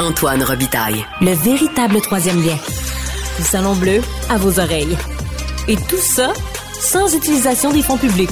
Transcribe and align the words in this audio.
Antoine 0.00 0.42
Robitaille. 0.42 1.04
Le 1.20 1.32
véritable 1.32 2.00
troisième 2.00 2.44
lien. 2.44 2.56
Du 3.36 3.44
salon 3.44 3.74
bleu 3.76 4.00
à 4.28 4.36
vos 4.38 4.58
oreilles. 4.58 4.96
Et 5.68 5.76
tout 5.76 5.96
ça 5.96 6.32
sans 6.72 7.14
utilisation 7.16 7.72
des 7.72 7.80
fonds 7.80 7.96
publics. 7.96 8.30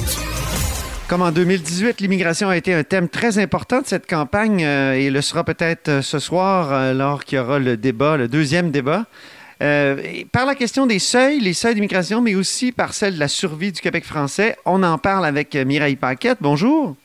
Comme 1.07 1.21
en 1.21 1.31
2018, 1.31 2.01
l'immigration 2.01 2.49
a 2.49 2.57
été 2.57 2.73
un 2.73 2.83
thème 2.83 3.07
très 3.07 3.37
important 3.37 3.81
de 3.81 3.87
cette 3.87 4.09
campagne 4.09 4.63
euh, 4.63 4.93
et 4.93 5.09
le 5.09 5.21
sera 5.21 5.45
peut-être 5.45 5.87
euh, 5.87 6.01
ce 6.01 6.19
soir 6.19 6.73
euh, 6.73 6.93
lors 6.93 7.23
qu'il 7.23 7.37
y 7.37 7.41
aura 7.41 7.59
le 7.59 7.77
débat, 7.77 8.17
le 8.17 8.27
deuxième 8.27 8.69
débat. 8.69 9.05
par 9.59 10.45
la 10.45 10.55
question 10.55 10.85
des 10.85 10.99
seuils, 10.99 11.39
les 11.39 11.53
seuils 11.53 11.75
d'immigration, 11.75 12.21
mais 12.21 12.35
aussi 12.35 12.73
par 12.73 12.93
celle 12.93 13.15
de 13.15 13.19
la 13.19 13.29
survie 13.29 13.71
du 13.71 13.79
Québec 13.79 14.03
français, 14.03 14.57
on 14.65 14.83
en 14.83 14.97
parle 14.97 15.25
avec 15.25 15.55
Mireille 15.55 15.95
Paquette. 15.95 16.39
Bonjour. 16.41 16.97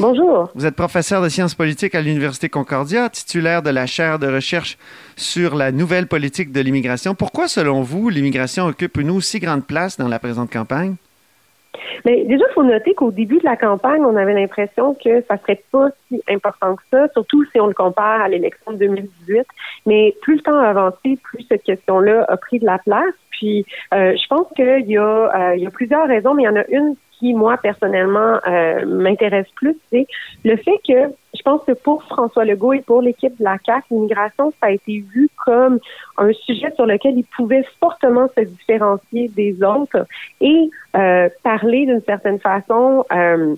Bonjour. 0.00 0.50
Vous 0.54 0.64
êtes 0.64 0.74
professeur 0.74 1.22
de 1.22 1.28
sciences 1.28 1.54
politiques 1.54 1.94
à 1.94 2.00
l'Université 2.00 2.48
Concordia, 2.48 3.10
titulaire 3.10 3.62
de 3.62 3.68
la 3.68 3.86
chaire 3.86 4.18
de 4.18 4.26
recherche 4.26 4.78
sur 5.16 5.54
la 5.54 5.70
nouvelle 5.70 6.06
politique 6.06 6.50
de 6.50 6.60
l'immigration. 6.60 7.14
Pourquoi, 7.14 7.46
selon 7.46 7.82
vous, 7.82 8.08
l'immigration 8.08 8.66
occupe 8.66 8.96
une 8.96 9.10
aussi 9.10 9.38
grande 9.38 9.66
place 9.66 9.98
dans 9.98 10.08
la 10.08 10.18
présente 10.18 10.50
campagne? 10.50 10.96
Mais 12.04 12.24
déjà, 12.24 12.44
il 12.50 12.54
faut 12.54 12.62
noter 12.62 12.94
qu'au 12.94 13.10
début 13.10 13.38
de 13.38 13.44
la 13.44 13.56
campagne, 13.56 14.02
on 14.04 14.16
avait 14.16 14.34
l'impression 14.34 14.94
que 14.94 15.22
ça 15.28 15.36
serait 15.38 15.62
pas 15.70 15.88
si 16.08 16.22
important 16.28 16.76
que 16.76 16.82
ça, 16.90 17.08
surtout 17.12 17.44
si 17.52 17.60
on 17.60 17.66
le 17.66 17.74
compare 17.74 18.22
à 18.22 18.28
l'élection 18.28 18.72
de 18.72 18.78
2018. 18.78 19.46
Mais 19.86 20.14
plus 20.22 20.36
le 20.36 20.40
temps 20.40 20.58
a 20.58 20.68
avancé, 20.68 21.18
plus 21.22 21.44
cette 21.48 21.64
question-là 21.64 22.24
a 22.28 22.36
pris 22.38 22.58
de 22.58 22.66
la 22.66 22.78
place. 22.78 23.14
Puis, 23.30 23.66
euh, 23.92 24.16
je 24.16 24.26
pense 24.28 24.46
qu'il 24.56 24.90
y, 24.90 24.98
euh, 24.98 25.56
y 25.56 25.66
a 25.66 25.70
plusieurs 25.70 26.08
raisons, 26.08 26.34
mais 26.34 26.44
il 26.44 26.46
y 26.46 26.48
en 26.48 26.56
a 26.56 26.66
une 26.68 26.96
moi, 27.22 27.56
personnellement, 27.56 28.38
euh, 28.46 28.84
m'intéresse 28.86 29.46
plus, 29.54 29.76
c'est 29.90 30.06
le 30.44 30.56
fait 30.56 30.80
que 30.86 31.14
je 31.34 31.42
pense 31.42 31.62
que 31.64 31.72
pour 31.72 32.02
François 32.04 32.44
Legault 32.44 32.74
et 32.74 32.82
pour 32.82 33.00
l'équipe 33.00 33.38
de 33.38 33.44
la 33.44 33.58
CAC, 33.58 33.84
l'immigration, 33.90 34.52
ça 34.60 34.66
a 34.66 34.70
été 34.70 35.04
vu 35.14 35.30
comme 35.46 35.78
un 36.18 36.32
sujet 36.32 36.70
sur 36.74 36.86
lequel 36.86 37.16
il 37.16 37.24
pouvait 37.24 37.64
fortement 37.80 38.28
se 38.36 38.42
différencier 38.44 39.28
des 39.28 39.62
autres 39.62 40.06
et 40.40 40.70
euh, 40.96 41.28
parler 41.42 41.86
d'une 41.86 42.02
certaine 42.02 42.38
façon 42.38 43.04
euh, 43.12 43.54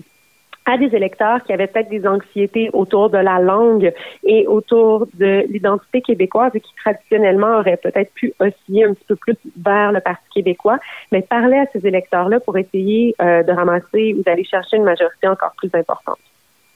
à 0.65 0.77
des 0.77 0.95
électeurs 0.95 1.43
qui 1.43 1.53
avaient 1.53 1.67
peut-être 1.67 1.89
des 1.89 2.07
anxiétés 2.07 2.69
autour 2.73 3.09
de 3.09 3.17
la 3.17 3.39
langue 3.39 3.93
et 4.23 4.47
autour 4.47 5.07
de 5.13 5.45
l'identité 5.49 6.01
québécoise 6.01 6.51
et 6.55 6.59
qui 6.59 6.73
traditionnellement 6.75 7.59
auraient 7.59 7.77
peut-être 7.77 8.11
pu 8.13 8.33
osciller 8.39 8.85
un 8.85 8.93
petit 8.93 9.05
peu 9.07 9.15
plus 9.15 9.37
vers 9.57 9.91
le 9.91 9.99
Parti 9.99 10.23
québécois, 10.33 10.79
mais 11.11 11.21
parler 11.21 11.57
à 11.57 11.65
ces 11.71 11.85
électeurs-là 11.85 12.39
pour 12.39 12.57
essayer 12.57 13.15
euh, 13.21 13.43
de 13.43 13.51
ramasser 13.51 14.15
ou 14.17 14.23
d'aller 14.23 14.43
chercher 14.43 14.77
une 14.77 14.83
majorité 14.83 15.27
encore 15.27 15.53
plus 15.57 15.69
importante. 15.73 16.19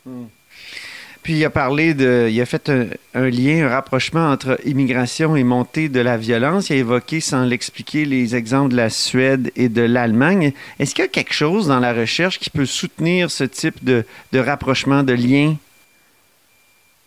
Hmm. 0.06 0.26
Puis 1.24 1.34
il 1.34 1.46
a 1.46 1.50
parlé 1.50 1.94
de, 1.94 2.28
il 2.30 2.40
a 2.42 2.46
fait 2.46 2.70
un, 2.70 3.30
lien, 3.30 3.66
un 3.66 3.70
rapprochement 3.70 4.30
entre 4.32 4.58
immigration 4.66 5.36
et 5.36 5.44
montée 5.44 5.90
de 5.90 6.00
la 6.00 6.18
violence. 6.18 6.70
Il 6.70 6.74
a 6.74 6.76
évoqué, 6.78 7.20
sans 7.20 7.44
l'expliquer, 7.44 8.06
les 8.06 8.36
exemples 8.36 8.72
de 8.72 8.78
la 8.78 8.90
Suède 8.90 9.52
et 9.56 9.70
de 9.70 9.82
l'Allemagne. 9.82 10.54
Est-ce 10.80 10.96
qu'il 10.96 11.04
y 11.04 11.08
a 11.08 11.12
quelque 11.12 11.34
chose 11.34 11.68
dans 11.68 11.80
la 11.80 11.94
recherche 11.94 12.40
qui 12.40 12.50
peut 12.50 12.66
soutenir 12.66 13.32
ce 13.32 13.44
type 13.44 13.84
de, 13.84 14.06
de 14.32 14.40
rapprochement, 14.40 15.04
de 15.04 15.14
lien? 15.14 15.56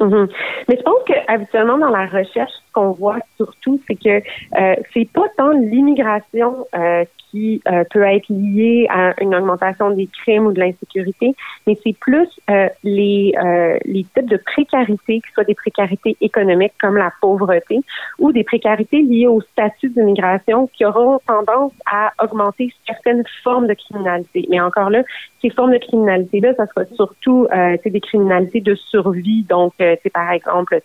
Mm-hmm. 0.00 0.28
Mais 0.68 0.76
je 0.76 0.82
pense 0.82 1.02
que 1.06 1.12
habituellement 1.32 1.78
dans 1.78 1.90
la 1.90 2.06
recherche, 2.06 2.52
ce 2.52 2.72
qu'on 2.72 2.90
voit 2.90 3.18
surtout, 3.36 3.80
c'est 3.86 3.96
que 3.96 4.22
euh, 4.58 4.76
c'est 4.92 5.10
pas 5.10 5.26
tant 5.36 5.50
l'immigration 5.50 6.66
euh, 6.74 7.04
qui 7.32 7.62
euh, 7.66 7.82
peut 7.90 8.02
être 8.02 8.28
lié 8.28 8.86
à 8.90 9.14
une 9.20 9.34
augmentation 9.34 9.90
des 9.90 10.06
crimes 10.06 10.46
ou 10.46 10.52
de 10.52 10.60
l'insécurité, 10.60 11.34
mais 11.66 11.78
c'est 11.82 11.96
plus 11.98 12.28
euh, 12.50 12.68
les, 12.84 13.32
euh, 13.42 13.78
les 13.86 14.04
types 14.04 14.28
de 14.28 14.36
précarité, 14.36 15.22
ce 15.26 15.32
soit 15.32 15.44
des 15.44 15.54
précarités 15.54 16.16
économiques 16.20 16.74
comme 16.80 16.96
la 16.96 17.10
pauvreté 17.20 17.80
ou 18.18 18.32
des 18.32 18.44
précarités 18.44 19.00
liées 19.00 19.26
au 19.26 19.40
statut 19.40 19.88
d'immigration 19.88 20.68
qui 20.74 20.84
auront 20.84 21.20
tendance 21.26 21.72
à 21.90 22.12
augmenter 22.22 22.72
certaines 22.86 23.24
formes 23.42 23.66
de 23.66 23.74
criminalité. 23.74 24.46
Mais 24.50 24.60
encore 24.60 24.90
là, 24.90 25.02
ces 25.40 25.48
formes 25.50 25.72
de 25.72 25.78
criminalité-là, 25.78 26.54
ça 26.54 26.66
sera 26.66 26.84
surtout 26.94 27.46
euh, 27.52 27.76
des 27.84 28.00
criminalités 28.00 28.60
de 28.60 28.74
survie, 28.74 29.44
donc 29.48 29.72
c'est 29.78 30.12
par 30.12 30.30
exemple 30.30 30.80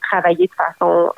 de 0.46 0.54
façon 0.54 1.10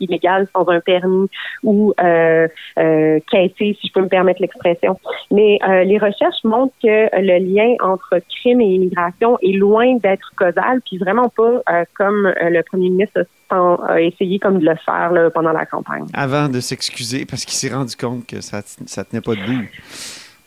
illégale 0.00 0.46
sans 0.54 0.68
un 0.68 0.80
permis 0.80 1.28
ou 1.62 1.92
euh, 2.00 2.48
quêter, 2.76 3.76
si 3.80 3.88
je 3.88 3.92
peux 3.92 4.02
me 4.02 4.08
permettre 4.08 4.40
l'expression 4.40 4.98
mais 5.30 5.58
euh, 5.66 5.84
les 5.84 5.98
recherches 5.98 6.42
montrent 6.44 6.74
que 6.82 7.08
le 7.20 7.38
lien 7.38 7.74
entre 7.80 8.20
crime 8.28 8.60
et 8.60 8.74
immigration 8.74 9.38
est 9.42 9.56
loin 9.56 9.96
d'être 9.96 10.32
causal, 10.36 10.80
puis 10.86 10.98
vraiment 10.98 11.28
pas 11.28 11.62
euh, 11.70 11.84
comme 11.94 12.26
euh, 12.26 12.50
le 12.50 12.62
premier 12.62 12.90
ministre 12.90 13.26
a 13.50 13.98
essayé 13.98 14.38
comme 14.38 14.58
de 14.58 14.66
le 14.66 14.76
faire 14.84 15.10
pendant 15.32 15.52
la 15.52 15.64
campagne. 15.64 16.04
Avant 16.12 16.50
de 16.50 16.60
s'excuser 16.60 17.24
parce 17.24 17.46
qu'il 17.46 17.54
s'est 17.54 17.74
rendu 17.74 17.96
compte 17.96 18.26
que 18.26 18.42
ça 18.42 18.58
ne 18.58 19.04
tenait 19.04 19.22
pas 19.22 19.34
debout. 19.34 19.64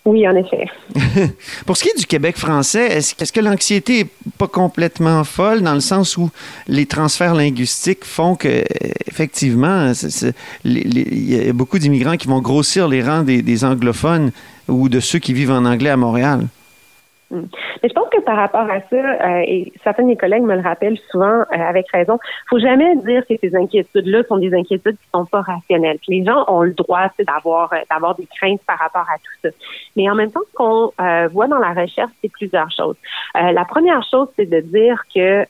Oui, 0.03 0.27
en 0.27 0.35
effet. 0.35 0.65
Pour 1.65 1.77
ce 1.77 1.83
qui 1.83 1.89
est 1.89 1.99
du 1.99 2.07
Québec 2.07 2.35
français, 2.35 2.87
est-ce, 2.97 3.31
que 3.31 3.39
l'anxiété 3.39 4.03
n'est 4.03 4.09
pas 4.37 4.47
complètement 4.47 5.23
folle 5.23 5.61
dans 5.61 5.75
le 5.75 5.79
sens 5.79 6.17
où 6.17 6.31
les 6.67 6.87
transferts 6.87 7.35
linguistiques 7.35 8.03
font 8.03 8.35
que, 8.35 8.63
effectivement, 9.05 9.91
il 10.65 11.29
y 11.29 11.49
a 11.49 11.53
beaucoup 11.53 11.77
d'immigrants 11.77 12.17
qui 12.17 12.27
vont 12.27 12.41
grossir 12.41 12.87
les 12.87 13.03
rangs 13.03 13.21
des 13.21 13.63
anglophones 13.63 14.31
ou 14.67 14.89
de 14.89 14.99
ceux 14.99 15.19
qui 15.19 15.33
vivent 15.33 15.51
en 15.51 15.65
anglais 15.65 15.91
à 15.91 15.97
Montréal? 15.97 16.47
Hmm. 17.31 17.45
Mais 17.81 17.87
je 17.87 17.93
pense 17.93 18.09
que 18.09 18.19
par 18.19 18.35
rapport 18.35 18.69
à 18.69 18.81
ça, 18.89 18.95
euh, 18.95 19.43
et 19.47 19.71
certains 19.85 20.03
de 20.03 20.09
mes 20.09 20.17
collègues 20.17 20.43
me 20.43 20.55
le 20.55 20.61
rappellent 20.61 20.99
souvent 21.09 21.39
euh, 21.39 21.45
avec 21.49 21.89
raison, 21.89 22.19
faut 22.49 22.59
jamais 22.59 22.93
dire 22.97 23.25
que 23.25 23.35
ces 23.39 23.55
inquiétudes-là 23.55 24.23
sont 24.27 24.37
des 24.37 24.53
inquiétudes 24.53 24.97
qui 24.97 25.09
sont 25.13 25.25
pas 25.25 25.41
rationnelles. 25.41 25.97
les 26.09 26.25
gens 26.25 26.43
ont 26.49 26.63
le 26.63 26.73
droit 26.73 27.07
d'avoir 27.25 27.71
euh, 27.71 27.77
d'avoir 27.89 28.15
des 28.15 28.27
craintes 28.37 28.59
par 28.67 28.77
rapport 28.79 29.07
à 29.09 29.15
tout 29.17 29.31
ça. 29.43 29.49
Mais 29.95 30.09
en 30.09 30.15
même 30.15 30.29
temps, 30.29 30.41
ce 30.51 30.55
qu'on 30.55 30.91
voit 31.31 31.47
dans 31.47 31.59
la 31.59 31.73
recherche, 31.73 32.11
c'est 32.21 32.31
plusieurs 32.31 32.69
choses. 32.71 32.95
la 33.33 33.63
première 33.65 34.03
chose, 34.03 34.27
c'est 34.35 34.49
de 34.49 34.59
dire 34.59 35.01
que 35.13 35.45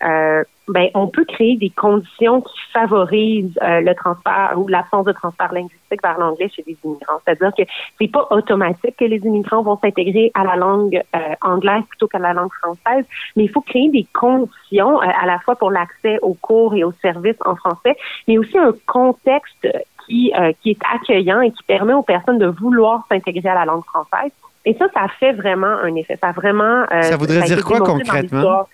ben, 0.68 0.90
on 0.94 1.08
peut 1.08 1.26
créer 1.26 1.58
des 1.58 1.70
conditions 1.70 2.42
qui 2.42 2.60
favorisent 2.72 3.58
euh, 3.62 3.82
le 3.82 3.96
transfert 3.96 4.54
ou 4.58 4.68
l'absence 4.68 5.06
de 5.06 5.12
transfert 5.12 5.52
linguistique 5.52 6.02
vers 6.04 6.20
l'anglais 6.20 6.50
chez 6.56 6.64
les 6.68 6.78
immigrants. 6.84 7.20
C'est-à-dire 7.26 7.52
que 7.58 7.64
c'est 8.00 8.08
pas 8.08 8.28
automatique 8.30 8.96
que 8.98 9.06
les 9.06 9.18
immigrants 9.18 9.64
vont 9.64 9.78
s'intégrer 9.80 10.32
à 10.36 10.44
la 10.44 10.56
langue 10.56 11.02
euh, 11.16 11.20
anglaise 11.42 11.84
plutôt 11.90 12.08
qu'à 12.08 12.20
la 12.20 12.34
langue 12.34 12.54
française, 12.54 13.06
mais 13.36 13.46
il 13.46 13.50
faut 13.50 13.62
créer 13.62 13.90
des 13.90 14.06
conditions 14.14 15.02
euh, 15.02 15.06
à 15.20 15.26
la 15.26 15.40
fois 15.40 15.56
pour 15.56 15.72
l'accès 15.72 16.20
aux 16.22 16.36
cours 16.36 16.76
et 16.76 16.84
aux 16.84 16.94
services 17.02 17.40
en 17.44 17.56
français, 17.56 17.98
mais 18.28 18.38
aussi 18.38 18.58
un 18.58 18.74
contexte 18.86 19.68
qui, 20.06 20.34
qui 20.62 20.72
est 20.72 20.80
accueillant 20.94 21.42
et 21.42 21.52
qui 21.52 21.64
permet 21.64 21.94
aux 21.94 22.02
personnes 22.02 22.40
de 22.40 22.48
vouloir 22.48 23.06
s'intégrer 23.10 23.50
à 23.50 23.56
la 23.56 23.66
langue 23.66 23.86
française. 23.86 24.32
Et 24.66 24.76
ça, 24.76 24.86
ça 24.94 25.08
fait 25.20 25.34
vraiment 25.34 25.68
un 25.68 25.96
effet. 25.96 26.18
Ça 26.22 26.32
vraiment. 26.32 26.86
ça 26.90 27.18
voudrait 27.18 27.42
dire 27.42 27.64
quoi 27.64 27.80
concrètement? 27.80 28.68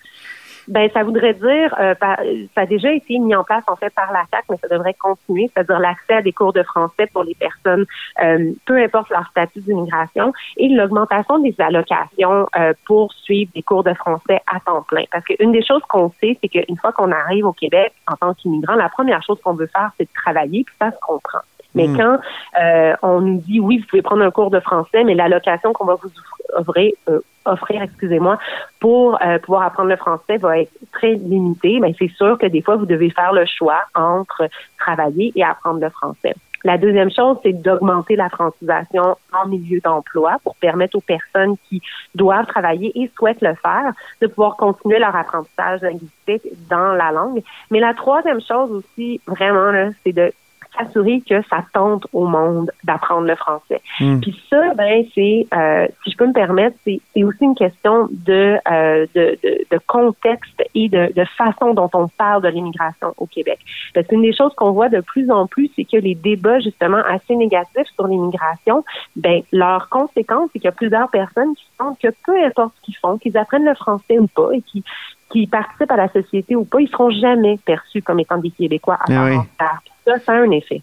Ben, 0.67 0.89
ça 0.93 1.03
voudrait 1.03 1.33
dire, 1.33 1.73
euh, 1.79 1.93
ça 1.99 2.61
a 2.61 2.65
déjà 2.65 2.91
été 2.91 3.17
mis 3.19 3.33
en 3.33 3.43
place 3.43 3.63
en 3.67 3.75
fait 3.77 3.89
par 3.93 4.11
la 4.11 4.25
CAC, 4.31 4.45
mais 4.49 4.57
ça 4.57 4.67
devrait 4.67 4.93
continuer, 4.95 5.49
c'est-à-dire 5.53 5.79
l'accès 5.79 6.15
à 6.15 6.21
des 6.21 6.33
cours 6.33 6.51
de 6.51 6.63
français 6.63 7.07
pour 7.13 7.23
les 7.23 7.35
personnes, 7.35 7.85
euh, 8.21 8.51
peu 8.65 8.77
importe 8.77 9.09
leur 9.09 9.25
statut 9.27 9.61
d'immigration, 9.61 10.33
et 10.57 10.67
l'augmentation 10.67 11.39
des 11.39 11.55
allocations 11.59 12.47
euh, 12.57 12.73
pour 12.85 13.13
suivre 13.13 13.49
des 13.55 13.63
cours 13.63 13.83
de 13.83 13.93
français 13.93 14.41
à 14.53 14.59
temps 14.59 14.81
plein. 14.81 15.03
Parce 15.11 15.23
qu'une 15.23 15.53
des 15.53 15.63
choses 15.63 15.83
qu'on 15.87 16.11
sait, 16.19 16.37
c'est 16.41 16.49
qu'une 16.49 16.77
fois 16.77 16.91
qu'on 16.91 17.11
arrive 17.11 17.45
au 17.45 17.53
Québec 17.53 17.93
en 18.11 18.15
tant 18.15 18.33
qu'immigrant, 18.33 18.75
la 18.75 18.89
première 18.89 19.23
chose 19.23 19.39
qu'on 19.41 19.53
veut 19.53 19.67
faire, 19.67 19.91
c'est 19.97 20.05
de 20.05 20.13
travailler, 20.13 20.65
puis 20.65 20.75
ça 20.79 20.91
se 20.91 20.97
comprend. 21.01 21.39
Mais 21.77 21.87
hmm. 21.87 21.97
quand 21.97 22.17
euh, 22.59 22.95
on 23.03 23.21
nous 23.21 23.37
dit 23.39 23.59
oui, 23.59 23.77
vous 23.77 23.85
pouvez 23.87 24.01
prendre 24.01 24.23
un 24.23 24.31
cours 24.31 24.49
de 24.49 24.59
français, 24.59 25.03
mais 25.03 25.13
l'allocation 25.13 25.73
qu'on 25.73 25.85
va 25.85 25.95
vous 25.95 26.09
offrir, 26.57 26.91
euh, 27.09 27.19
offrir, 27.45 27.81
excusez-moi, 27.81 28.39
pour 28.79 29.21
euh, 29.21 29.37
pouvoir 29.39 29.63
apprendre 29.63 29.89
le 29.89 29.95
français 29.95 30.37
va 30.37 30.59
être 30.59 30.71
très 30.91 31.13
limitée, 31.13 31.79
mais 31.79 31.95
c'est 31.97 32.09
sûr 32.09 32.37
que 32.37 32.47
des 32.47 32.61
fois, 32.61 32.75
vous 32.75 32.85
devez 32.85 33.11
faire 33.11 33.31
le 33.31 33.45
choix 33.45 33.81
entre 33.95 34.49
travailler 34.79 35.31
et 35.35 35.43
apprendre 35.43 35.79
le 35.79 35.89
français. 35.89 36.33
La 36.63 36.77
deuxième 36.77 37.11
chose, 37.11 37.37
c'est 37.43 37.53
d'augmenter 37.53 38.15
la 38.15 38.29
francisation 38.29 39.15
en 39.31 39.47
milieu 39.47 39.79
d'emploi 39.79 40.37
pour 40.43 40.55
permettre 40.55 40.97
aux 40.97 41.01
personnes 41.01 41.55
qui 41.69 41.81
doivent 42.15 42.47
travailler 42.47 42.91
et 42.99 43.11
souhaitent 43.15 43.41
le 43.41 43.53
faire 43.53 43.93
de 44.21 44.27
pouvoir 44.27 44.57
continuer 44.57 44.97
leur 44.97 45.15
apprentissage 45.15 45.81
linguistique 45.81 46.41
dans 46.69 46.93
la 46.93 47.11
langue. 47.11 47.43
Mais 47.69 47.79
la 47.79 47.93
troisième 47.93 48.41
chose 48.41 48.71
aussi, 48.71 49.21
vraiment, 49.27 49.91
c'est 50.03 50.13
de 50.13 50.33
s'assurer 50.75 51.21
que 51.27 51.41
ça 51.49 51.63
tente 51.73 52.05
au 52.13 52.25
monde 52.25 52.71
d'apprendre 52.83 53.27
le 53.27 53.35
français. 53.35 53.81
Hmm. 53.99 54.19
Puis 54.19 54.39
ça, 54.49 54.73
ben 54.75 55.03
c'est, 55.13 55.47
euh, 55.53 55.87
si 56.03 56.11
je 56.11 56.17
peux 56.17 56.27
me 56.27 56.33
permettre, 56.33 56.77
c'est, 56.83 56.99
aussi 57.23 57.43
une 57.43 57.55
question 57.55 58.07
de, 58.11 58.57
euh, 58.69 59.05
de, 59.15 59.37
de, 59.43 59.65
de, 59.69 59.79
contexte 59.85 60.63
et 60.75 60.87
de, 60.89 61.11
de, 61.13 61.25
façon 61.37 61.73
dont 61.73 61.89
on 61.93 62.07
parle 62.07 62.41
de 62.41 62.47
l'immigration 62.47 63.13
au 63.17 63.25
Québec. 63.25 63.59
Parce 63.93 64.07
qu'une 64.07 64.21
des 64.21 64.33
choses 64.33 64.53
qu'on 64.55 64.71
voit 64.71 64.89
de 64.89 65.01
plus 65.01 65.29
en 65.31 65.47
plus, 65.47 65.69
c'est 65.75 65.83
que 65.83 65.97
les 65.97 66.15
débats 66.15 66.59
justement 66.59 67.01
assez 67.07 67.35
négatifs 67.35 67.87
sur 67.95 68.07
l'immigration, 68.07 68.83
ben 69.15 69.41
leur 69.51 69.89
conséquence, 69.89 70.49
c'est 70.53 70.59
qu'il 70.59 70.67
y 70.67 70.69
a 70.69 70.73
plusieurs 70.73 71.09
personnes 71.09 71.55
qui 71.55 71.65
sentent 71.77 71.99
que 71.99 72.09
peu 72.25 72.43
importe 72.43 72.73
ce 72.77 72.85
qu'ils 72.85 72.97
font, 72.97 73.17
qu'ils 73.17 73.37
apprennent 73.37 73.65
le 73.65 73.75
français 73.75 74.19
ou 74.19 74.27
pas, 74.27 74.49
et 74.53 74.61
qui 74.61 74.83
qu'ils 75.29 75.49
participent 75.49 75.91
à 75.91 75.97
la 75.97 76.09
société 76.09 76.55
ou 76.55 76.63
pas, 76.63 76.79
ils 76.79 76.89
seront 76.89 77.09
jamais 77.09 77.57
perçus 77.65 78.01
comme 78.01 78.19
étant 78.19 78.37
des 78.37 78.51
Québécois 78.51 78.97
à 79.07 79.11
part 79.57 79.81
Ça, 80.05 80.19
ça 80.19 80.33
a 80.33 80.35
un 80.37 80.51
effet. 80.51 80.81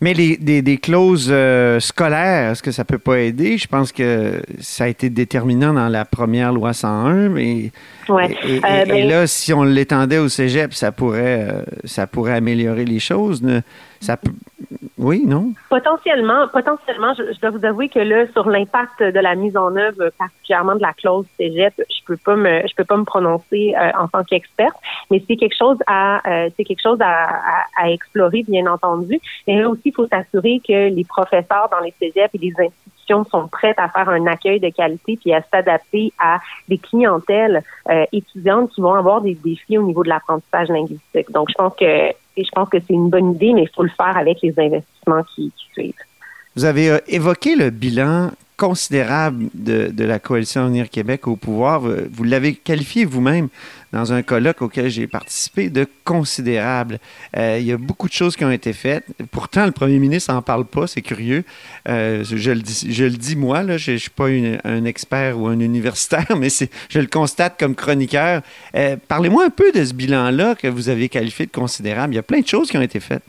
Mais 0.00 0.14
les, 0.14 0.36
des, 0.36 0.76
clauses 0.76 1.28
euh, 1.28 1.80
scolaires, 1.80 2.52
est-ce 2.52 2.62
que 2.62 2.70
ça 2.70 2.84
peut 2.84 2.98
pas 2.98 3.18
aider? 3.18 3.58
Je 3.58 3.66
pense 3.66 3.90
que 3.90 4.40
ça 4.60 4.84
a 4.84 4.86
été 4.86 5.10
déterminant 5.10 5.74
dans 5.74 5.88
la 5.88 6.04
première 6.04 6.52
loi 6.52 6.72
101, 6.72 7.30
mais 7.30 7.72
ouais. 8.08 8.30
et, 8.46 8.60
euh, 8.64 8.84
ben 8.86 9.08
là, 9.08 9.26
si 9.26 9.52
on 9.52 9.64
l'étendait 9.64 10.18
au 10.18 10.28
cégep, 10.28 10.72
ça 10.72 10.92
pourrait, 10.92 11.48
euh, 11.50 11.62
ça 11.82 12.06
pourrait 12.06 12.34
améliorer 12.34 12.84
les 12.84 13.00
choses. 13.00 13.42
Ça 14.00 14.16
Oui, 14.96 15.24
non? 15.26 15.52
Potentiellement, 15.68 16.48
potentiellement, 16.48 17.14
je, 17.14 17.38
dois 17.40 17.50
vous 17.50 17.64
avouer 17.64 17.88
que 17.88 17.98
là, 17.98 18.26
sur 18.32 18.48
l'impact 18.48 19.02
de 19.02 19.20
la 19.20 19.34
mise 19.34 19.56
en 19.56 19.74
œuvre, 19.76 20.10
particulièrement 20.18 20.76
de 20.76 20.82
la 20.82 20.92
clause 20.92 21.26
cégep, 21.36 21.74
je 21.78 22.04
peux 22.06 22.16
pas 22.16 22.36
me, 22.36 22.62
je 22.66 22.74
peux 22.74 22.84
pas 22.84 22.96
me 22.96 23.04
prononcer 23.04 23.74
en 23.98 24.08
tant 24.08 24.24
qu'experte, 24.24 24.76
mais 25.10 25.22
c'est 25.26 25.36
quelque 25.36 25.56
chose 25.56 25.78
à, 25.86 26.20
c'est 26.56 26.64
quelque 26.64 26.82
chose 26.82 26.98
à, 27.00 27.40
à, 27.76 27.90
explorer, 27.90 28.44
bien 28.46 28.66
entendu. 28.66 29.20
Et 29.46 29.56
là 29.56 29.68
aussi, 29.68 29.82
il 29.86 29.94
faut 29.94 30.06
s'assurer 30.06 30.60
que 30.66 30.88
les 30.88 31.04
professeurs 31.04 31.68
dans 31.70 31.80
les 31.80 31.94
cégeps 31.98 32.34
et 32.34 32.38
les 32.38 32.52
institutions 32.58 33.24
sont 33.30 33.48
prêtes 33.48 33.78
à 33.78 33.88
faire 33.88 34.08
un 34.08 34.26
accueil 34.26 34.60
de 34.60 34.68
qualité 34.68 35.18
puis 35.20 35.32
à 35.32 35.42
s'adapter 35.50 36.12
à 36.18 36.38
des 36.68 36.78
clientèles 36.78 37.62
euh, 37.88 38.04
étudiantes 38.12 38.70
qui 38.72 38.80
vont 38.80 38.94
avoir 38.94 39.20
des 39.20 39.34
défis 39.34 39.78
au 39.78 39.82
niveau 39.82 40.02
de 40.02 40.08
l'apprentissage 40.08 40.68
linguistique. 40.68 41.30
Donc, 41.30 41.48
je 41.50 41.54
pense 41.54 41.74
que 41.76 42.12
je 42.44 42.50
pense 42.50 42.68
que 42.68 42.78
c'est 42.80 42.94
une 42.94 43.10
bonne 43.10 43.34
idée, 43.34 43.52
mais 43.52 43.62
il 43.62 43.70
faut 43.74 43.82
le 43.82 43.90
faire 43.90 44.16
avec 44.16 44.38
les 44.42 44.54
investissements 44.58 45.22
qui, 45.34 45.52
suivent. 45.72 45.94
Vous 46.56 46.64
avez 46.64 46.90
euh, 46.90 46.98
évoqué 47.06 47.54
le 47.54 47.70
bilan 47.70 48.30
considérable 48.58 49.46
de, 49.54 49.88
de 49.88 50.04
la 50.04 50.18
coalition 50.18 50.66
Unir 50.66 50.90
Québec 50.90 51.28
au 51.28 51.36
pouvoir. 51.36 51.80
Vous 51.80 52.24
l'avez 52.24 52.54
qualifié 52.54 53.06
vous-même 53.06 53.48
dans 53.92 54.12
un 54.12 54.22
colloque 54.22 54.60
auquel 54.62 54.90
j'ai 54.90 55.06
participé 55.06 55.70
de 55.70 55.86
considérable. 56.04 56.98
Euh, 57.36 57.58
il 57.60 57.66
y 57.66 57.72
a 57.72 57.78
beaucoup 57.78 58.08
de 58.08 58.12
choses 58.12 58.36
qui 58.36 58.44
ont 58.44 58.50
été 58.50 58.72
faites. 58.72 59.04
Pourtant, 59.30 59.64
le 59.64 59.72
premier 59.72 59.98
ministre 59.98 60.32
n'en 60.32 60.42
parle 60.42 60.64
pas, 60.64 60.86
c'est 60.86 61.02
curieux. 61.02 61.44
Euh, 61.88 62.24
je, 62.24 62.50
le 62.50 62.60
dis, 62.60 62.92
je 62.92 63.04
le 63.04 63.16
dis 63.16 63.36
moi, 63.36 63.62
là, 63.62 63.78
je 63.78 63.92
ne 63.92 63.96
suis 63.96 64.10
pas 64.10 64.26
un 64.64 64.84
expert 64.84 65.38
ou 65.38 65.46
un 65.46 65.60
universitaire, 65.60 66.26
mais 66.36 66.48
je 66.88 66.98
le 66.98 67.06
constate 67.06 67.58
comme 67.58 67.74
chroniqueur. 67.74 68.42
Euh, 68.74 68.96
parlez-moi 69.08 69.44
un 69.44 69.50
peu 69.50 69.72
de 69.72 69.84
ce 69.84 69.94
bilan-là 69.94 70.54
que 70.56 70.68
vous 70.68 70.88
avez 70.88 71.08
qualifié 71.08 71.46
de 71.46 71.52
considérable. 71.52 72.12
Il 72.14 72.16
y 72.16 72.20
a 72.20 72.24
plein 72.24 72.40
de 72.40 72.48
choses 72.48 72.70
qui 72.70 72.76
ont 72.76 72.82
été 72.82 73.00
faites. 73.00 73.22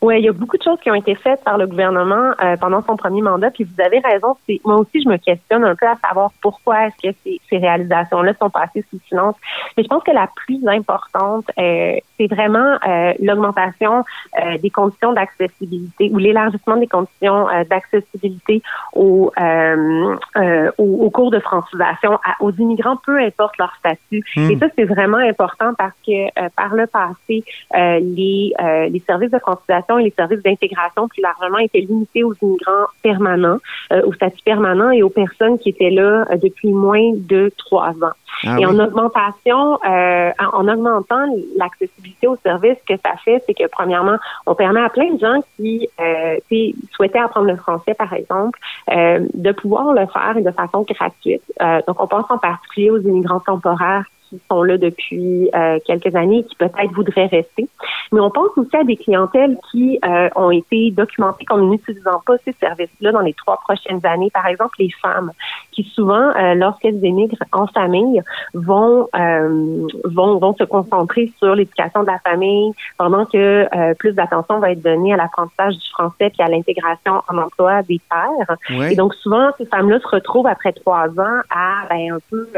Oui, 0.00 0.20
il 0.20 0.24
y 0.24 0.28
a 0.28 0.32
beaucoup 0.32 0.56
de 0.56 0.62
choses 0.62 0.78
qui 0.80 0.90
ont 0.92 0.94
été 0.94 1.16
faites 1.16 1.42
par 1.42 1.58
le 1.58 1.66
gouvernement 1.66 2.30
euh, 2.40 2.56
pendant 2.56 2.82
son 2.84 2.96
premier 2.96 3.20
mandat. 3.20 3.50
Puis 3.50 3.64
vous 3.64 3.82
avez 3.82 3.98
raison, 3.98 4.36
c'est 4.46 4.60
moi 4.64 4.76
aussi 4.76 5.02
je 5.02 5.08
me 5.08 5.16
questionne 5.16 5.64
un 5.64 5.74
peu 5.74 5.86
à 5.86 5.96
savoir 5.96 6.30
pourquoi 6.40 6.86
est-ce 6.86 7.08
que 7.08 7.16
ces, 7.24 7.40
ces 7.50 7.58
réalisations-là 7.58 8.32
sont 8.40 8.48
passées 8.48 8.84
sous 8.90 9.00
silence. 9.08 9.34
Mais 9.76 9.82
je 9.82 9.88
pense 9.88 10.04
que 10.04 10.12
la 10.12 10.28
plus 10.28 10.60
importante, 10.68 11.50
euh, 11.58 11.96
c'est 12.18 12.26
vraiment 12.26 12.78
euh, 12.86 13.12
l'augmentation 13.20 14.04
des 14.60 14.70
conditions 14.70 15.12
d'accessibilité 15.12 16.10
ou 16.12 16.18
l'élargissement 16.18 16.76
des 16.76 16.86
conditions 16.86 17.46
d'accessibilité 17.68 18.62
aux, 18.94 19.32
aux, 20.78 21.10
cours 21.10 21.30
de 21.30 21.38
francisation 21.40 22.18
aux 22.40 22.52
immigrants, 22.52 22.96
peu 23.04 23.18
importe 23.18 23.56
leur 23.58 23.72
statut. 23.78 24.22
Hmm. 24.36 24.50
Et 24.50 24.58
ça, 24.58 24.66
c'est 24.76 24.84
vraiment 24.84 25.18
important 25.18 25.72
parce 25.76 25.94
que 26.06 26.48
par 26.56 26.74
le 26.74 26.86
passé, 26.86 27.44
les, 27.74 28.52
les 28.90 29.02
services 29.06 29.30
de 29.30 29.38
francisation 29.38 29.98
et 29.98 30.04
les 30.04 30.14
services 30.16 30.42
d'intégration 30.42 31.08
plus 31.08 31.22
largement 31.22 31.58
étaient 31.58 31.80
limités 31.80 32.24
aux 32.24 32.34
immigrants 32.42 32.86
permanents, 33.02 33.58
euh, 33.92 34.02
au 34.04 34.12
statut 34.12 34.42
permanent 34.44 34.90
et 34.90 35.02
aux 35.02 35.10
personnes 35.10 35.58
qui 35.58 35.70
étaient 35.70 35.90
là 35.90 36.26
euh, 36.30 36.36
depuis 36.36 36.72
moins 36.72 37.12
de 37.14 37.50
trois 37.56 37.90
ans. 37.90 38.16
Ah 38.44 38.56
et 38.58 38.66
en 38.66 38.78
augmentation, 38.78 39.78
euh, 39.84 40.30
en 40.52 40.68
augmentant 40.68 41.24
l'accessibilité 41.56 42.26
aux 42.26 42.36
services, 42.36 42.76
ce 42.86 42.94
que 42.94 43.00
ça 43.04 43.16
fait, 43.24 43.42
c'est 43.46 43.54
que 43.54 43.66
premièrement, 43.70 44.16
on 44.46 44.54
permet 44.54 44.80
à 44.80 44.88
plein 44.88 45.12
de 45.14 45.18
gens 45.18 45.40
qui 45.56 45.88
euh, 46.00 46.36
souhaitaient 46.92 47.18
apprendre 47.18 47.46
le 47.46 47.56
français, 47.56 47.94
par 47.94 48.12
exemple, 48.12 48.58
euh, 48.90 49.26
de 49.34 49.52
pouvoir 49.52 49.92
le 49.92 50.06
faire 50.06 50.36
de 50.36 50.50
façon 50.50 50.82
gratuite. 50.88 51.42
Euh, 51.60 51.80
donc, 51.86 52.00
on 52.00 52.06
pense 52.06 52.26
en 52.30 52.38
particulier 52.38 52.90
aux 52.90 53.00
immigrants 53.00 53.40
temporaires 53.40 54.04
qui 54.28 54.40
sont 54.50 54.62
là 54.62 54.78
depuis 54.78 55.48
euh, 55.54 55.78
quelques 55.86 56.14
années 56.14 56.38
et 56.38 56.44
qui 56.44 56.56
peut-être 56.56 56.92
voudraient 56.92 57.26
rester. 57.26 57.68
Mais 58.12 58.20
on 58.20 58.30
pense 58.30 58.50
aussi 58.56 58.76
à 58.76 58.84
des 58.84 58.96
clientèles 58.96 59.56
qui 59.70 59.98
euh, 60.04 60.28
ont 60.36 60.50
été 60.50 60.90
documentées 60.90 61.44
comme 61.44 61.68
n'utilisant 61.68 62.20
pas 62.26 62.36
ces 62.44 62.52
services-là 62.52 63.12
dans 63.12 63.20
les 63.20 63.34
trois 63.34 63.58
prochaines 63.58 64.04
années. 64.04 64.30
Par 64.32 64.46
exemple, 64.46 64.76
les 64.78 64.90
femmes 65.02 65.32
qui 65.72 65.84
souvent, 65.94 66.30
euh, 66.36 66.54
lorsqu'elles 66.54 67.04
émigrent 67.04 67.36
en 67.52 67.66
famille, 67.66 68.22
vont, 68.54 69.08
vont, 70.04 70.38
vont 70.38 70.54
se 70.54 70.64
concentrer 70.64 71.32
sur 71.38 71.54
l'éducation 71.54 72.02
de 72.02 72.08
la 72.08 72.18
famille 72.18 72.72
pendant 72.96 73.24
que 73.24 73.94
plus 73.94 74.12
d'attention 74.12 74.58
va 74.58 74.72
être 74.72 74.82
donnée 74.82 75.14
à 75.14 75.16
l'apprentissage 75.16 75.76
du 75.76 75.88
français 75.90 76.30
puis 76.30 76.42
à 76.42 76.48
l'intégration 76.48 77.22
en 77.28 77.38
emploi 77.38 77.82
des 77.82 78.00
pères. 78.10 78.90
Et 78.90 78.96
donc 78.96 79.14
souvent, 79.14 79.50
ces 79.58 79.66
femmes-là 79.66 80.00
se 80.00 80.08
retrouvent 80.08 80.46
après 80.46 80.72
trois 80.72 81.08
ans 81.18 81.40
à 81.50 81.86
ben, 81.88 82.14
un 82.14 82.18
peu, 82.30 82.48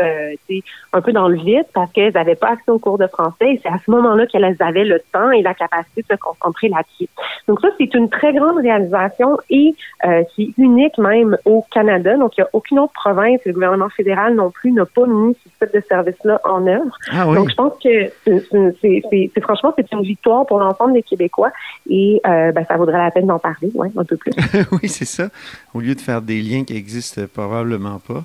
un 0.93 1.01
peu 1.01 1.13
dans 1.13 1.29
le 1.29 1.37
vide 1.37 1.60
parce 1.73 1.93
qu'elles 1.93 2.13
n'avaient 2.13 2.35
pas 2.35 2.51
accès 2.51 2.71
aux 2.71 2.79
cours 2.79 2.99
de 2.99 3.07
français 3.07 3.53
et 3.55 3.61
c'est 3.63 3.69
à 3.69 3.79
ce 3.85 3.91
moment-là 3.91 4.27
qu'elles 4.27 4.57
avaient 4.61 4.85
le 4.85 5.01
temps 5.13 5.31
et 5.31 5.43
la 5.43 5.55
capacité 5.55 6.03
de 6.03 6.15
se 6.15 6.21
concentrer 6.21 6.69
là-dessus. 6.69 7.09
Donc 7.49 7.61
ça, 7.61 7.69
c'est 7.79 7.93
une 7.95 8.09
très 8.09 8.33
grande 8.33 8.59
réalisation 8.59 9.39
et 9.49 9.75
euh, 10.07 10.23
c'est 10.37 10.49
unique 10.59 10.99
même 10.99 11.37
au 11.45 11.65
Canada. 11.71 12.17
Donc 12.17 12.37
il 12.37 12.41
n'y 12.41 12.45
a 12.45 12.51
aucune 12.53 12.79
autre 12.79 12.93
province, 12.93 13.41
le 13.45 13.53
gouvernement 13.53 13.89
fédéral 13.89 14.35
non 14.35 14.51
plus 14.51 14.73
n'a 14.73 14.87
pas 14.87 15.07
mis 15.07 15.37
ce 15.45 15.49
type 15.65 15.75
de 15.75 15.83
service-là 15.89 16.41
en 16.45 16.67
œuvre. 16.67 16.97
Ah 17.13 17.25
Donc 17.25 17.51
je 17.51 17.55
pense 17.55 17.75
que 17.83 18.11
c'est 18.23 19.41
franchement 19.41 19.73
c'est 19.77 19.91
une 19.93 20.03
victoire 20.03 20.47
pour 20.47 20.59
l'ensemble 20.59 20.93
des 20.93 21.03
Québécois 21.03 21.51
et 21.89 22.21
euh, 22.27 22.53
ben, 22.53 22.65
ça 22.67 22.77
vaudrait 22.77 22.99
la 22.99 23.11
peine 23.11 23.27
d'en 23.27 23.39
parler, 23.39 23.71
ouais, 23.75 23.89
un 23.97 24.05
peu 24.05 24.17
plus. 24.17 24.33
oui, 24.73 24.89
c'est 24.89 25.05
ça. 25.05 25.29
Au 25.75 25.81
lieu 25.81 25.95
de 25.95 26.01
faire 26.01 26.23
des 26.23 26.41
liens 26.41 26.65
qui 26.65 26.77
existent 26.77 27.23
probablement 27.33 27.99
pas. 27.99 28.23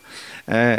Euh, 0.52 0.78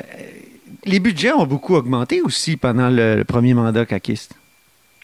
les 0.87 1.01
budgets 1.01 1.33
ont 1.33 1.47
beaucoup 1.47 1.75
augmenté 1.75 2.23
aussi 2.23 2.57
pendant 2.57 2.89
le, 2.89 3.25
premier 3.25 3.55
mandat 3.55 3.85
caquiste. 3.85 4.35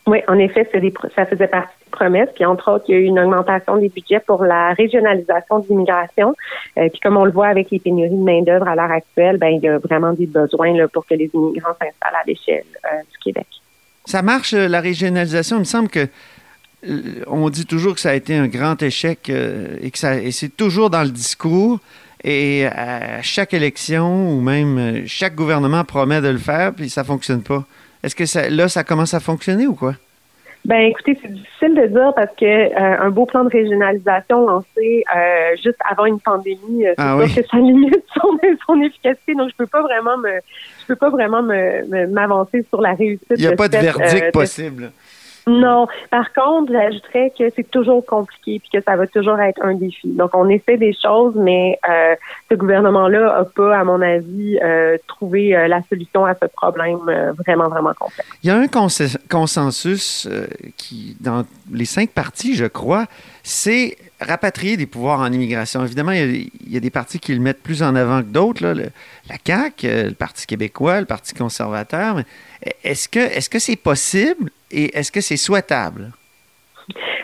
Oui, 0.06 0.18
en 0.26 0.38
effet, 0.38 0.68
ça 1.14 1.26
faisait 1.26 1.46
partie 1.46 1.74
des 1.84 1.90
promesses. 1.90 2.28
Puis, 2.34 2.44
entre 2.44 2.72
autres, 2.72 2.84
il 2.88 2.92
y 2.92 2.98
a 2.98 3.00
eu 3.00 3.04
une 3.04 3.20
augmentation 3.20 3.76
des 3.76 3.88
budgets 3.88 4.18
pour 4.18 4.44
la 4.44 4.72
régionalisation 4.72 5.60
de 5.60 5.68
l'immigration. 5.68 6.34
Euh, 6.76 6.88
puis, 6.88 6.98
comme 7.00 7.16
on 7.16 7.24
le 7.24 7.30
voit 7.30 7.46
avec 7.46 7.70
les 7.70 7.78
pénuries 7.78 8.10
de 8.10 8.16
main-d'œuvre 8.16 8.66
à 8.66 8.74
l'heure 8.74 8.90
actuelle, 8.90 9.36
ben, 9.36 9.48
il 9.48 9.62
y 9.62 9.68
a 9.68 9.78
vraiment 9.78 10.12
des 10.12 10.26
besoins 10.26 10.76
là, 10.76 10.88
pour 10.88 11.06
que 11.06 11.14
les 11.14 11.30
immigrants 11.32 11.74
s'installent 11.80 12.20
à 12.20 12.24
l'échelle 12.26 12.64
euh, 12.84 12.98
du 13.12 13.18
Québec. 13.22 13.46
Ça 14.04 14.22
marche, 14.22 14.54
euh, 14.54 14.66
la 14.66 14.80
régionalisation? 14.80 15.56
Il 15.58 15.60
me 15.60 15.64
semble 15.64 15.88
que 15.88 16.08
on 17.28 17.48
dit 17.48 17.64
toujours 17.64 17.94
que 17.94 18.00
ça 18.00 18.10
a 18.10 18.14
été 18.14 18.34
un 18.34 18.48
grand 18.48 18.82
échec 18.82 19.28
et 19.28 19.88
que 19.92 19.98
ça, 19.98 20.16
et 20.16 20.32
c'est 20.32 20.48
toujours 20.48 20.90
dans 20.90 21.04
le 21.04 21.10
discours. 21.10 21.78
Et 22.24 22.66
à 22.66 23.20
chaque 23.22 23.52
élection 23.52 24.30
ou 24.30 24.40
même 24.40 24.78
euh, 24.78 25.02
chaque 25.06 25.34
gouvernement 25.34 25.84
promet 25.84 26.20
de 26.20 26.28
le 26.28 26.38
faire, 26.38 26.72
puis 26.72 26.88
ça 26.88 27.02
fonctionne 27.02 27.42
pas. 27.42 27.64
Est-ce 28.04 28.14
que 28.14 28.26
ça, 28.26 28.48
là, 28.48 28.68
ça 28.68 28.84
commence 28.84 29.14
à 29.14 29.20
fonctionner 29.20 29.66
ou 29.66 29.74
quoi? 29.74 29.94
Ben, 30.64 30.82
écoutez, 30.82 31.18
c'est 31.20 31.32
difficile 31.32 31.74
de 31.74 31.86
dire 31.88 32.12
parce 32.14 32.32
que 32.36 32.44
euh, 32.44 33.00
un 33.00 33.10
beau 33.10 33.26
plan 33.26 33.42
de 33.42 33.48
régionalisation 33.48 34.46
lancé 34.46 35.04
euh, 35.16 35.56
juste 35.56 35.78
avant 35.90 36.04
une 36.04 36.20
pandémie, 36.20 36.84
c'est 36.84 36.94
ah 36.98 37.18
que 37.20 37.42
ça 37.44 37.56
limite 37.56 38.04
son, 38.14 38.38
son, 38.68 38.80
efficacité. 38.80 39.34
Donc, 39.34 39.50
je 39.50 39.56
peux 39.56 39.66
pas 39.66 39.82
vraiment 39.82 40.16
me, 40.18 40.30
je 40.80 40.86
peux 40.86 40.94
pas 40.94 41.10
vraiment 41.10 41.42
me 41.42 42.06
m'avancer 42.06 42.64
sur 42.68 42.80
la 42.80 42.94
réussite. 42.94 43.26
Il 43.30 43.40
n'y 43.40 43.46
a 43.48 43.56
pas 43.56 43.66
de 43.66 43.76
verdict 43.76 44.30
possible. 44.32 44.92
Non. 45.46 45.88
Par 46.10 46.32
contre, 46.32 46.72
j'ajouterais 46.72 47.32
que 47.36 47.44
c'est 47.54 47.68
toujours 47.70 48.04
compliqué 48.04 48.60
puis 48.60 48.70
que 48.72 48.84
ça 48.84 48.96
va 48.96 49.06
toujours 49.06 49.40
être 49.40 49.60
un 49.62 49.74
défi. 49.74 50.08
Donc, 50.08 50.30
on 50.34 50.48
essaie 50.48 50.76
des 50.76 50.94
choses, 50.94 51.34
mais 51.36 51.78
euh, 51.88 52.14
ce 52.50 52.54
gouvernement-là 52.54 53.38
n'a 53.38 53.44
pas, 53.44 53.78
à 53.78 53.84
mon 53.84 54.00
avis, 54.00 54.58
euh, 54.62 54.96
trouvé 55.08 55.56
euh, 55.56 55.68
la 55.68 55.82
solution 55.88 56.24
à 56.24 56.34
ce 56.34 56.46
problème 56.46 56.98
vraiment, 57.38 57.68
vraiment 57.68 57.92
complexe. 57.94 58.28
Il 58.42 58.48
y 58.48 58.50
a 58.50 58.56
un 58.56 58.66
consensus 59.28 60.28
qui, 60.76 61.16
dans 61.20 61.44
les 61.72 61.84
cinq 61.84 62.10
partis, 62.10 62.54
je 62.54 62.66
crois, 62.66 63.06
c'est 63.42 63.96
rapatrier 64.20 64.76
des 64.76 64.86
pouvoirs 64.86 65.20
en 65.20 65.32
immigration. 65.32 65.84
Évidemment, 65.84 66.12
il 66.12 66.50
y, 66.68 66.76
a, 66.76 66.80
des 66.80 66.90
partis 66.90 67.18
qui 67.18 67.34
le 67.34 67.40
mettent 67.40 67.62
plus 67.62 67.82
en 67.82 67.96
avant 67.96 68.20
que 68.22 68.28
d'autres, 68.28 68.64
la 68.64 69.36
CAQ, 69.44 69.86
le 69.86 70.14
Parti 70.14 70.46
québécois, 70.46 71.00
le 71.00 71.06
Parti 71.06 71.34
conservateur. 71.34 72.22
Est-ce 72.84 73.08
que 73.08 73.18
est-ce 73.18 73.50
que 73.50 73.58
c'est 73.58 73.76
possible 73.76 74.50
et 74.72 74.96
est-ce 74.96 75.12
que 75.12 75.20
c'est 75.20 75.36
souhaitable? 75.36 76.12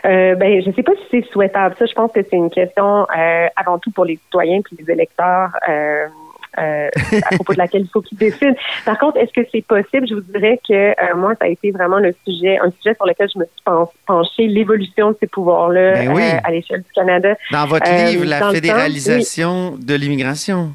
Euh, 0.06 0.34
ben, 0.36 0.62
je 0.62 0.68
ne 0.68 0.74
sais 0.74 0.82
pas 0.82 0.92
si 0.92 1.02
c'est 1.10 1.32
souhaitable. 1.32 1.74
Ça, 1.78 1.86
je 1.86 1.92
pense 1.92 2.12
que 2.12 2.20
c'est 2.22 2.36
une 2.36 2.50
question 2.50 3.06
euh, 3.16 3.46
avant 3.56 3.78
tout 3.78 3.90
pour 3.90 4.04
les 4.04 4.16
citoyens 4.16 4.60
puis 4.62 4.76
les 4.78 4.92
électeurs. 4.92 5.50
Euh, 5.68 6.06
à 6.58 7.34
propos 7.36 7.52
de 7.52 7.58
laquelle 7.58 7.82
il 7.82 7.88
faut 7.88 8.00
qu'ils 8.00 8.18
décident. 8.18 8.54
Par 8.84 8.98
contre, 8.98 9.18
est-ce 9.18 9.32
que 9.32 9.46
c'est 9.52 9.64
possible? 9.64 10.08
Je 10.08 10.14
vous 10.14 10.22
dirais 10.22 10.58
que 10.66 11.14
moi, 11.14 11.34
ça 11.38 11.44
a 11.44 11.48
été 11.48 11.70
vraiment 11.70 11.98
le 11.98 12.12
sujet, 12.26 12.58
un 12.58 12.72
sujet 12.72 12.96
sur 12.96 13.06
lequel 13.06 13.28
je 13.32 13.38
me 13.38 13.44
suis 13.44 13.86
penchée, 14.06 14.48
l'évolution 14.48 15.10
de 15.12 15.16
ces 15.20 15.28
pouvoirs-là 15.28 16.06
ben 16.06 16.40
à 16.42 16.50
l'échelle 16.50 16.82
du 16.82 16.92
Canada. 16.92 17.36
Dans 17.52 17.66
votre 17.66 17.88
livre, 17.88 18.24
la 18.24 18.50
fédéralisation 18.50 19.76
de 19.78 19.94
l'immigration. 19.94 20.72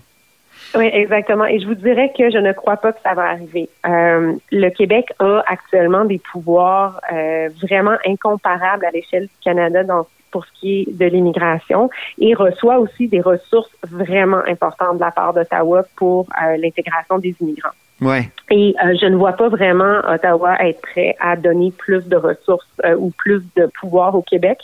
Oui, 0.76 0.90
exactement. 0.92 1.46
Et 1.46 1.60
je 1.60 1.68
vous 1.68 1.76
dirais 1.76 2.12
que 2.18 2.32
je 2.32 2.38
ne 2.38 2.52
crois 2.52 2.78
pas 2.78 2.94
que 2.94 3.00
ça 3.04 3.14
va 3.14 3.30
arriver. 3.30 3.70
Euh, 3.86 4.34
le 4.52 4.70
Québec 4.70 5.14
a 5.20 5.44
actuellement 5.48 6.06
des 6.06 6.20
pouvoirs 6.20 7.00
euh, 7.12 7.50
vraiment 7.62 7.98
incomparables 8.06 8.86
à 8.86 8.92
l'échelle 8.92 9.24
du 9.24 9.44
Canada 9.44 9.84
dans 9.84 10.08
pour 10.34 10.46
ce 10.46 10.52
qui 10.60 10.82
est 10.82 10.98
de 10.98 11.06
l'immigration 11.06 11.90
et 12.18 12.34
reçoit 12.34 12.80
aussi 12.80 13.08
des 13.08 13.22
ressources 13.22 13.70
vraiment 13.84 14.42
importantes 14.48 14.96
de 14.96 15.02
la 15.02 15.12
part 15.12 15.34
d'Ottawa 15.34 15.84
pour 15.96 16.28
euh, 16.44 16.58
l'intégration 16.58 17.20
des 17.20 17.36
immigrants. 17.40 17.70
Ouais. 18.02 18.30
Et 18.50 18.76
euh, 18.84 18.96
je 19.00 19.06
ne 19.06 19.16
vois 19.16 19.34
pas 19.34 19.48
vraiment 19.48 20.00
Ottawa 20.08 20.58
être 20.62 20.82
prêt 20.82 21.16
à 21.20 21.36
donner 21.36 21.72
plus 21.72 22.06
de 22.08 22.18
ressources 22.18 22.68
euh, 22.84 22.96
ou 22.98 23.12
plus 23.18 23.44
de 23.56 23.70
pouvoir 23.80 24.16
au 24.16 24.22
Québec. 24.22 24.58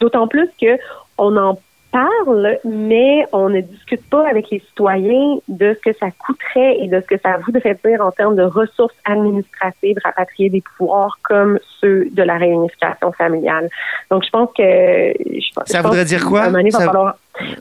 D'autant 0.00 0.28
plus 0.28 0.48
que 0.60 0.78
on 1.16 1.36
en 1.36 1.58
parle, 1.94 2.58
mais 2.64 3.24
on 3.32 3.48
ne 3.48 3.60
discute 3.60 4.04
pas 4.10 4.28
avec 4.28 4.50
les 4.50 4.58
citoyens 4.58 5.38
de 5.46 5.74
ce 5.74 5.90
que 5.90 5.96
ça 5.96 6.08
coûterait 6.10 6.78
et 6.80 6.88
de 6.88 7.00
ce 7.00 7.06
que 7.06 7.20
ça 7.22 7.36
voudrait 7.46 7.78
dire 7.84 8.00
en 8.00 8.10
termes 8.10 8.34
de 8.34 8.42
ressources 8.42 8.96
administratives, 9.04 9.96
rapatrier 10.04 10.50
des 10.50 10.62
pouvoirs 10.76 11.18
comme 11.22 11.60
ceux 11.80 12.08
de 12.10 12.22
la 12.24 12.36
réunification 12.36 13.12
familiale. 13.12 13.68
Donc, 14.10 14.24
je 14.24 14.30
pense 14.30 14.50
que... 14.56 14.62
Je, 14.62 15.50
ça 15.66 15.82
voudrait 15.82 16.04
dire 16.04 16.24
quoi? 16.24 16.50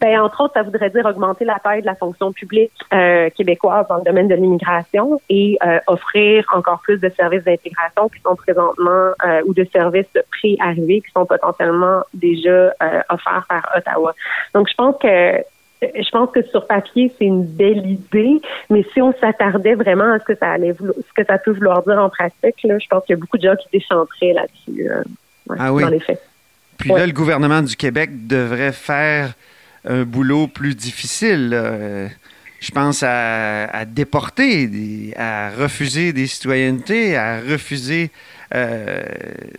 Ben, 0.02 0.20
entre 0.20 0.42
autres, 0.44 0.54
ça 0.54 0.64
voudrait 0.64 0.90
dire 0.90 1.06
augmenter 1.06 1.46
la 1.46 1.60
taille 1.60 1.82
de 1.82 1.86
la 1.88 1.96
fonction 1.96 2.32
publique 2.32 2.72
euh, 2.94 3.30
québécoise 3.32 3.86
dans 3.88 3.98
le 3.98 4.04
domaine 4.04 4.28
de 4.28 4.36
l'immigration 4.36 5.20
et 5.30 5.58
euh, 5.66 5.80
offrir 5.88 6.46
encore 6.54 6.80
plus 6.82 7.00
de 7.00 7.10
services 7.10 7.44
d'intégration 7.44 8.10
qui 8.10 8.22
sont 8.22 8.36
présentement 8.36 9.12
euh, 9.26 9.42
ou 9.46 9.54
de 9.54 9.66
services 9.72 10.06
pré-arrivés 10.32 11.02
qui 11.02 11.12
sont 11.12 11.26
potentiellement 11.26 12.02
déjà 12.14 12.74
offerts 13.10 13.46
par 13.50 13.72
Ottawa. 13.76 14.14
Donc, 14.54 14.68
je 14.70 14.76
pense 14.76 14.96
que 15.00 15.44
je 15.82 16.10
pense 16.12 16.30
que 16.32 16.42
sur 16.44 16.66
papier, 16.66 17.14
c'est 17.18 17.26
une 17.26 17.44
belle 17.44 17.86
idée, 17.86 18.40
mais 18.70 18.86
si 18.94 19.02
on 19.02 19.14
s'attardait 19.20 19.76
vraiment 19.76 20.14
à 20.14 20.20
ce 20.20 20.24
que 20.24 20.36
ça 20.36 20.52
allait 20.52 20.74
ce 20.74 21.14
que 21.14 21.26
ça 21.26 21.38
peut 21.38 21.52
vouloir 21.52 21.84
dire 21.84 21.98
en 21.98 22.10
pratique, 22.10 22.64
là, 22.64 22.80
je 22.80 22.88
pense 22.88 23.04
qu'il 23.04 23.16
y 23.16 23.18
a 23.18 23.20
beaucoup 23.20 23.38
de 23.38 23.44
gens 23.44 23.56
qui 23.56 23.68
déchanteraient 23.74 24.34
là-dessus 24.34 24.90
ah 25.58 25.74
oui. 25.74 25.84
dans 25.84 25.90
les 25.90 26.00
faits. 26.00 26.22
Puis 26.78 26.90
là, 26.90 27.06
le 27.06 27.12
gouvernement 27.12 27.62
du 27.62 27.76
Québec 27.76 28.28
devrait 28.28 28.72
faire 28.72 29.34
un 29.86 30.04
boulot 30.04 30.48
plus 30.48 30.76
difficile. 30.76 32.10
Je 32.60 32.72
pense 32.72 33.04
à, 33.06 33.86
déporter, 33.86 35.14
à 35.18 35.50
refuser 35.50 36.14
des 36.14 36.28
citoyennetés, 36.28 37.18
à 37.18 37.40
refuser 37.40 38.10
euh, 38.56 39.02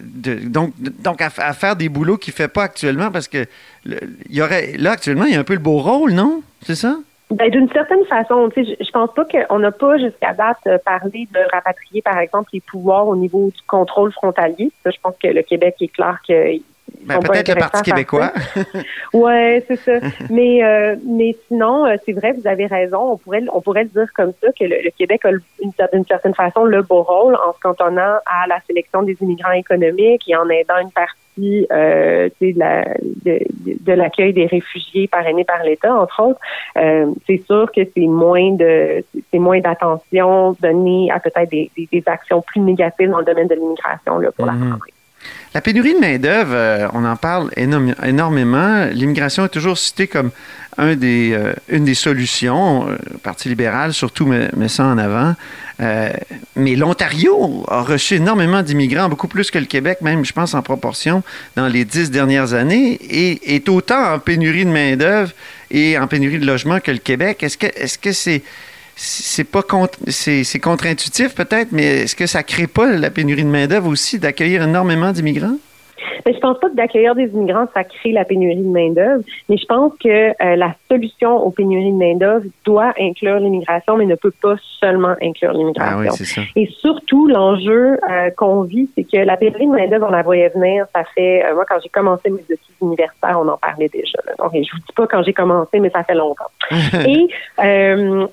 de, 0.01 0.35
donc, 0.49 0.73
donc 0.79 1.21
à, 1.21 1.31
faire 1.31 1.75
des 1.75 1.89
boulots 1.89 2.17
qu'il 2.17 2.31
ne 2.31 2.37
fait 2.37 2.49
pas 2.49 2.63
actuellement 2.63 3.11
parce 3.11 3.27
que 3.27 3.45
il 3.85 3.99
y 4.31 4.41
aurait 4.41 4.75
là 4.79 4.93
actuellement 4.93 5.25
il 5.25 5.35
y 5.35 5.37
a 5.37 5.41
un 5.41 5.45
peu 5.45 5.55
le 5.55 5.59
beau 5.59 5.79
rôle, 5.79 6.13
non? 6.13 6.43
C'est 6.63 6.77
ça? 6.77 6.97
Ben, 7.31 7.51
d'une 7.51 7.69
certaine 7.71 8.05
façon, 8.05 8.49
je, 8.55 8.91
pense 8.93 9.11
pas 9.15 9.25
qu'on 9.25 9.59
n'a 9.59 9.73
pas 9.73 9.99
jusqu'à 9.99 10.33
date 10.35 10.59
euh, 10.69 10.79
parlé 10.85 11.27
de 11.33 11.41
rapatrier, 11.53 12.03
par 12.03 12.19
exemple, 12.19 12.51
les 12.53 12.61
pouvoirs 12.61 13.09
au 13.09 13.17
niveau 13.17 13.51
du 13.53 13.63
contrôle 13.67 14.13
frontalier. 14.13 14.71
je 14.85 15.01
pense 15.03 15.15
que 15.21 15.29
le 15.29 15.43
Québec 15.43 15.75
est 15.81 15.89
clair 15.89 16.19
que 16.29 16.33
ben, 17.03 17.21
peut-être 17.21 17.49
le 17.49 17.61
Parti 17.61 17.83
québécois. 17.83 18.33
oui, 19.13 19.63
c'est 19.67 19.77
ça. 19.77 19.93
mais 20.31 20.65
euh, 20.65 20.97
mais 21.07 21.37
sinon, 21.49 21.87
euh, 21.87 21.97
c'est 22.05 22.13
vrai, 22.13 22.33
vous 22.33 22.47
avez 22.47 22.67
raison. 22.67 23.13
On 23.13 23.17
pourrait 23.17 23.43
on 23.53 23.61
pourrait 23.61 23.85
le 23.85 23.91
dire 23.91 24.13
comme 24.15 24.33
ça 24.41 24.49
que 24.59 24.65
le, 24.65 24.91
Québec 24.97 25.25
a 25.25 25.31
d'une 25.61 26.05
certaine 26.07 26.35
façon 26.35 26.65
le 26.65 26.83
beau 26.83 27.03
rôle 27.03 27.35
en 27.35 27.53
se 27.53 27.61
cantonnant 27.61 28.19
à 28.27 28.47
la 28.49 28.61
sélection 28.67 29.03
des 29.03 29.17
immigrants 29.21 29.53
économiques 29.53 30.23
et 30.29 30.37
en 30.37 30.49
aidant 30.49 30.79
une 30.81 30.93
partie 30.93 31.15
euh, 31.73 32.29
de, 32.41 32.59
la, 32.59 32.85
de, 33.25 33.93
l'accueil 33.93 34.33
des 34.33 34.47
réfugiés 34.47 35.09
parrainés 35.09 35.45
par 35.45 35.63
l'État, 35.65 35.93
entre 35.93 36.23
autres. 36.23 36.41
Euh, 36.77 37.07
c'est 37.27 37.43
sûr 37.47 37.71
que 37.73 37.81
c'est 37.95 38.07
moins 38.07 38.53
de 38.53 39.05
c'est 39.31 39.39
moins 39.41 39.61
d'attention 39.61 40.57
donnée 40.61 41.11
à 41.11 41.19
peut-être 41.19 41.51
des, 41.51 41.71
des, 41.77 42.03
actions 42.07 42.41
plus 42.41 42.61
négatives 42.61 43.11
dans 43.11 43.19
le 43.19 43.25
domaine 43.25 43.49
de 43.49 43.55
l'immigration 43.55 44.19
là, 44.19 44.31
pour 44.31 44.47
la 44.47 44.53
mm-hmm. 44.53 44.69
France. 44.69 44.94
La 45.55 45.61
pénurie 45.61 45.95
de 45.95 46.01
main-d'œuvre, 46.01 46.53
euh, 46.53 46.89
on 46.95 47.05
en 47.05 47.15
parle 47.15 47.49
énormément. 47.57 48.87
L'immigration 48.93 49.45
est 49.45 49.51
toujours 49.51 49.79
citée 49.79 50.09
comme 50.09 50.33
euh, 50.81 51.53
une 51.69 51.85
des 51.85 51.95
solutions. 51.95 52.87
Le 52.87 52.95
euh, 52.95 52.99
Parti 53.23 53.49
libéral, 53.49 53.93
surtout, 53.93 54.27
met, 54.27 54.51
ça 54.69 54.85
en 54.87 54.99
avant. 54.99 55.37
mais 55.79 56.75
l'Ontario 56.75 57.65
a 57.69 57.83
reçu 57.83 58.17
énormément 58.17 58.63
d'immigrants, 58.63 59.09
beaucoup 59.09 59.29
plus 59.29 59.53
que 59.53 59.59
le 59.59 59.67
Québec, 59.67 59.99
même, 60.01 60.25
je 60.25 60.33
pense, 60.33 60.55
en 60.55 60.63
proportion, 60.63 61.23
dans 61.55 61.69
les 61.69 61.85
dix 61.85 62.11
dernières 62.11 62.53
années, 62.53 62.95
et 63.09 63.55
est 63.55 63.69
autant 63.69 64.15
en 64.15 64.19
pénurie 64.19 64.65
de 64.65 64.71
main-d'œuvre 64.71 65.31
et 65.71 65.97
en 65.97 66.09
pénurie 66.09 66.41
de 66.41 66.47
logement 66.47 66.81
que 66.81 66.91
le 66.91 66.99
Québec. 66.99 67.45
Est-ce 67.45 67.59
que 67.59 67.67
est-ce 67.77 67.97
que 67.97 68.13
c'est 68.97 69.45
pas 69.45 69.63
c'est 70.09 70.61
contre-intuitif 70.61 71.35
peut-être, 71.35 71.73
mais 71.73 72.03
est-ce 72.03 72.17
que 72.17 72.27
ça 72.27 72.43
crée 72.43 72.67
pas 72.67 72.91
la 72.91 73.11
pénurie 73.11 73.45
de 73.45 73.49
main-d'œuvre 73.49 73.89
aussi 73.89 74.19
d'accueillir 74.19 74.63
énormément 74.63 75.13
d'immigrants? 75.13 75.59
Mais 76.27 76.35
je 76.35 76.39
pense 76.39 76.59
pas 76.59 76.69
que 76.69 76.75
d'accueillir 76.75 77.15
des 77.15 77.29
immigrants, 77.29 77.67
ça 77.75 77.85
crée 77.85 78.13
la 78.13 78.25
pénurie 78.25 78.57
de 78.57 78.69
main-d'œuvre, 78.69 79.23
mais 79.49 79.57
je 79.57 79.67
pense 79.67 79.93
que 80.03 80.09
euh, 80.09 80.57
la 80.57 80.75
solution 80.89 81.37
aux 81.37 81.51
pénuries 81.51 81.93
de 81.93 81.97
main-d'œuvre 81.97 82.45
doit 82.65 82.93
inclure 82.99 83.39
l'immigration, 83.39 83.97
mais 83.97 84.07
ne 84.07 84.15
peut 84.15 84.33
pas 84.43 84.57
seulement 84.81 85.15
inclure 85.23 85.53
l'immigration. 85.53 86.13
Ah 86.37 86.43
Et 86.57 86.67
surtout, 86.81 87.27
l'enjeu 87.27 87.99
euh, 88.11 88.31
qu'on 88.37 88.63
vit, 88.63 88.89
c'est 88.95 89.05
que 89.05 89.19
la 89.19 89.37
pénurie 89.37 89.67
de 89.67 89.73
main-d'œuvre, 89.73 90.07
on 90.09 90.13
la 90.13 90.23
voyait 90.23 90.49
venir, 90.49 90.87
ça 90.95 91.05
fait, 91.15 91.45
euh, 91.45 91.55
moi, 91.55 91.65
quand 91.69 91.77
j'ai 91.83 91.89
commencé 91.89 92.31
mes 92.31 92.41
études 92.43 92.59
universitaires, 92.81 93.39
on 93.41 93.49
en 93.49 93.57
parlait 93.57 93.89
déjà. 93.89 94.19
Donc, 94.39 94.53
je 94.53 94.59
vous 94.59 94.79
dis 94.79 94.93
pas 94.95 95.07
quand 95.07 95.23
j'ai 95.23 95.33
commencé, 95.33 95.81
mais 95.81 95.91
ça 95.91 96.05
fait 96.05 96.15
longtemps. 96.15 96.51
et, 97.07 97.29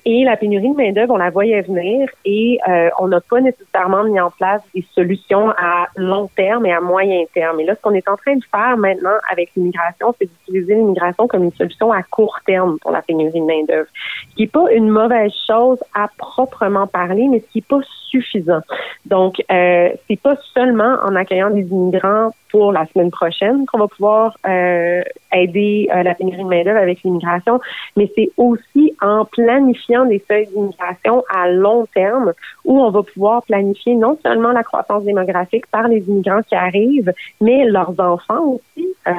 et 0.04 0.24
la 0.24 0.36
pénurie 0.36 0.70
de 0.70 0.76
main-d'œuvre, 0.76 1.14
on 1.14 1.18
la 1.18 1.30
voyait 1.30 1.60
venir 1.62 2.08
et 2.24 2.58
on 2.98 3.08
n'a 3.08 3.20
pas 3.20 3.40
nécessairement 3.40 4.04
mis 4.04 4.20
en 4.20 4.30
place 4.30 4.62
des 4.74 4.84
solutions 4.94 5.50
à 5.50 5.86
long 5.96 6.28
terme 6.36 6.66
et 6.66 6.72
à 6.72 6.80
moyen 6.80 7.24
terme. 7.34 7.60
Et 7.62 7.64
là, 7.64 7.76
ce 7.76 7.80
qu'on 7.80 7.94
est 7.94 8.08
en 8.08 8.16
train 8.16 8.34
de 8.34 8.44
faire 8.50 8.76
maintenant 8.76 9.14
avec 9.30 9.50
l'immigration, 9.54 10.12
c'est 10.18 10.26
d'utiliser 10.26 10.74
l'immigration 10.74 11.28
comme 11.28 11.44
une 11.44 11.52
solution 11.52 11.92
à 11.92 12.02
court 12.02 12.40
terme 12.44 12.76
pour 12.80 12.90
la 12.90 13.02
pénurie 13.02 13.40
de 13.40 13.44
main-d'œuvre. 13.44 13.88
Ce 14.30 14.34
qui 14.34 14.42
n'est 14.42 14.48
pas 14.48 14.72
une 14.72 14.88
mauvaise 14.88 15.32
chose 15.46 15.78
à 15.94 16.08
proprement 16.18 16.88
parler, 16.88 17.28
mais 17.28 17.38
ce 17.38 17.46
qui 17.52 17.58
n'est 17.58 17.78
pas 17.78 17.86
suffisant. 18.08 18.62
Donc, 19.06 19.42
euh, 19.50 19.90
c'est 20.08 20.20
pas 20.20 20.36
seulement 20.54 20.96
en 21.04 21.14
accueillant 21.14 21.50
des 21.50 21.62
immigrants 21.62 22.30
pour 22.50 22.70
la 22.70 22.84
semaine 22.86 23.10
prochaine 23.10 23.64
qu'on 23.66 23.78
va 23.78 23.88
pouvoir 23.88 24.36
euh, 24.46 25.00
aider 25.32 25.88
euh, 25.94 26.02
la 26.02 26.14
pénurie 26.14 26.44
de 26.44 26.48
main-d'œuvre 26.48 26.78
avec 26.78 27.02
l'immigration, 27.02 27.60
mais 27.96 28.10
c'est 28.14 28.30
aussi 28.36 28.94
en 29.00 29.24
planifiant 29.24 30.04
des 30.04 30.22
seuils 30.28 30.48
d'immigration 30.48 31.24
à 31.34 31.48
long 31.48 31.86
terme 31.94 32.34
où 32.66 32.78
on 32.78 32.90
va 32.90 33.02
pouvoir 33.02 33.42
planifier 33.44 33.94
non 33.94 34.18
seulement 34.22 34.52
la 34.52 34.62
croissance 34.62 35.04
démographique 35.04 35.66
par 35.68 35.88
les 35.88 36.00
immigrants 36.08 36.42
qui 36.42 36.54
arrivent, 36.54 37.12
mais 37.40 37.51
leurs 37.64 37.98
enfants 37.98 38.58
aussi, 38.76 38.88
euh, 39.06 39.12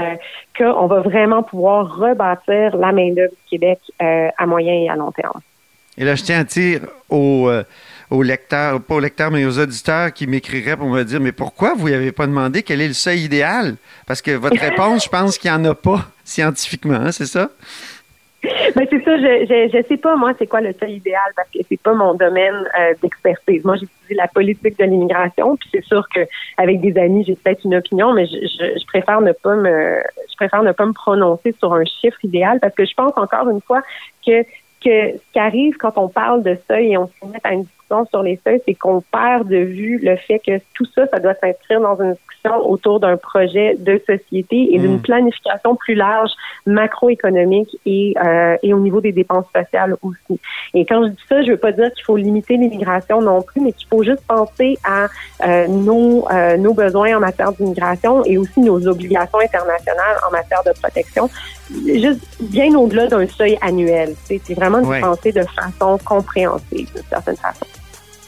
qu'on 0.57 0.87
va 0.87 1.01
vraiment 1.01 1.43
pouvoir 1.43 1.97
rebâtir 1.97 2.75
la 2.77 2.91
main-d'œuvre 2.91 3.31
du 3.31 3.49
Québec 3.49 3.79
euh, 4.01 4.29
à 4.37 4.45
moyen 4.45 4.73
et 4.73 4.89
à 4.89 4.95
long 4.95 5.11
terme. 5.11 5.39
Et 5.97 6.03
là, 6.05 6.15
je 6.15 6.23
tiens 6.23 6.39
à 6.39 6.43
dire 6.43 6.81
aux 7.09 7.49
aux 8.13 8.21
lecteurs, 8.21 8.79
pas 8.81 8.95
aux 8.95 8.99
lecteurs, 8.99 9.31
mais 9.31 9.43
aux 9.43 9.57
auditeurs 9.57 10.13
qui 10.13 10.27
m'écriraient 10.27 10.77
pour 10.77 10.87
me 10.87 11.03
dire 11.03 11.19
Mais 11.19 11.31
pourquoi 11.31 11.73
vous 11.73 11.89
n'avez 11.89 12.11
pas 12.11 12.27
demandé 12.27 12.61
quel 12.61 12.79
est 12.79 12.87
le 12.87 12.93
seuil 12.93 13.23
idéal? 13.23 13.75
Parce 14.05 14.21
que 14.21 14.31
votre 14.31 14.59
réponse, 14.61 15.05
je 15.05 15.09
pense 15.09 15.37
qu'il 15.37 15.49
n'y 15.49 15.57
en 15.57 15.65
a 15.65 15.73
pas 15.73 16.05
scientifiquement, 16.23 16.95
hein, 16.95 17.11
c'est 17.11 17.25
ça? 17.25 17.49
Ben 18.75 18.85
c'est 18.89 19.03
ça, 19.03 19.17
je, 19.17 19.77
ne 19.77 19.83
sais 19.83 19.97
pas 19.97 20.15
moi 20.17 20.33
c'est 20.37 20.47
quoi 20.47 20.59
le 20.59 20.73
seuil 20.73 20.95
idéal 20.95 21.31
parce 21.35 21.47
que 21.49 21.59
c'est 21.69 21.81
pas 21.81 21.93
mon 21.93 22.13
domaine 22.13 22.67
euh, 22.77 22.93
d'expertise. 23.01 23.63
Moi 23.63 23.77
j'ai 23.77 23.85
étudié 23.85 24.15
la 24.17 24.27
politique 24.27 24.77
de 24.77 24.83
l'immigration, 24.83 25.55
puis 25.55 25.69
c'est 25.73 25.83
sûr 25.85 26.05
que 26.13 26.19
avec 26.57 26.81
des 26.81 26.97
amis 26.99 27.23
j'ai 27.25 27.35
peut-être 27.35 27.63
une 27.63 27.75
opinion, 27.75 28.13
mais 28.13 28.25
je, 28.25 28.35
je, 28.35 28.85
préfère 28.87 29.21
ne 29.21 29.31
pas 29.31 29.55
me 29.55 30.01
je 30.29 30.35
préfère 30.35 30.61
ne 30.61 30.73
pas 30.73 30.85
me 30.85 30.91
prononcer 30.91 31.55
sur 31.57 31.73
un 31.73 31.85
chiffre 31.85 32.17
idéal 32.23 32.59
parce 32.59 32.75
que 32.75 32.85
je 32.85 32.93
pense 32.93 33.13
encore 33.15 33.49
une 33.49 33.61
fois 33.61 33.81
que 34.25 34.43
que 34.83 35.13
ce 35.13 35.31
qui 35.31 35.39
arrive 35.39 35.77
quand 35.77 35.97
on 35.97 36.09
parle 36.09 36.43
de 36.43 36.57
seuil 36.67 36.91
et 36.91 36.97
on 36.97 37.07
se 37.07 37.25
met 37.25 37.39
à 37.45 37.53
une 37.53 37.65
sur 38.09 38.23
les 38.23 38.39
seuils, 38.43 38.61
c'est 38.65 38.73
qu'on 38.73 39.01
perd 39.01 39.47
de 39.47 39.57
vue 39.57 39.99
le 40.01 40.15
fait 40.15 40.39
que 40.39 40.59
tout 40.73 40.85
ça, 40.95 41.07
ça 41.07 41.19
doit 41.19 41.35
s'inscrire 41.35 41.81
dans 41.81 41.99
une 42.01 42.13
discussion 42.13 42.69
autour 42.69 42.99
d'un 42.99 43.17
projet 43.17 43.75
de 43.79 44.01
société 44.05 44.73
et 44.73 44.79
d'une 44.79 44.97
mm. 44.97 45.01
planification 45.01 45.75
plus 45.75 45.95
large 45.95 46.31
macroéconomique 46.65 47.77
et, 47.85 48.13
euh, 48.23 48.57
et 48.63 48.73
au 48.73 48.79
niveau 48.79 49.01
des 49.01 49.11
dépenses 49.11 49.45
sociales 49.55 49.95
aussi. 50.01 50.39
Et 50.73 50.85
quand 50.85 51.03
je 51.03 51.09
dis 51.09 51.23
ça, 51.29 51.41
je 51.43 51.51
veux 51.51 51.57
pas 51.57 51.71
dire 51.71 51.91
qu'il 51.93 52.03
faut 52.03 52.17
limiter 52.17 52.57
l'immigration 52.57 53.21
non 53.21 53.41
plus, 53.41 53.61
mais 53.61 53.71
qu'il 53.71 53.87
faut 53.87 54.03
juste 54.03 54.23
penser 54.27 54.77
à 54.83 55.07
euh, 55.45 55.67
nos, 55.67 56.27
euh, 56.31 56.57
nos 56.57 56.73
besoins 56.73 57.17
en 57.17 57.19
matière 57.19 57.51
d'immigration 57.53 58.23
et 58.25 58.37
aussi 58.37 58.59
nos 58.59 58.87
obligations 58.87 59.39
internationales 59.39 60.17
en 60.27 60.31
matière 60.31 60.63
de 60.63 60.71
protection, 60.79 61.29
juste 61.85 62.25
bien 62.41 62.73
au-delà 62.75 63.07
d'un 63.07 63.27
seuil 63.27 63.57
annuel. 63.61 64.13
C'est 64.25 64.53
vraiment 64.53 64.81
de 64.81 65.01
penser 65.01 65.31
de 65.31 65.43
façon 65.43 65.97
compréhensible, 66.03 66.89
d'une 66.93 67.03
certaine 67.09 67.37
façon. 67.37 67.65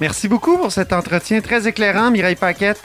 Merci 0.01 0.27
beaucoup 0.27 0.57
pour 0.57 0.71
cet 0.71 0.91
entretien 0.91 1.41
très 1.41 1.67
éclairant, 1.67 2.11
Mireille 2.11 2.35
Paquette. 2.35 2.81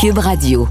Cube 0.00 0.18
Radio. 0.18 0.68